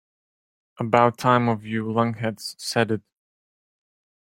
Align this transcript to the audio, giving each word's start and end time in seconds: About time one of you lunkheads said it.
About 0.79 1.19
time 1.19 1.45
one 1.45 1.57
of 1.57 1.63
you 1.63 1.83
lunkheads 1.85 2.59
said 2.59 2.89
it. 2.89 3.03